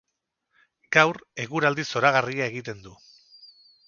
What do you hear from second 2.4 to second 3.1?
egiten du.